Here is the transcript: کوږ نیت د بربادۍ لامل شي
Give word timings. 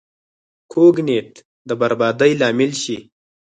کوږ 0.71 0.95
نیت 1.07 1.31
د 1.67 1.69
بربادۍ 1.79 2.31
لامل 2.41 2.71
شي 2.83 2.97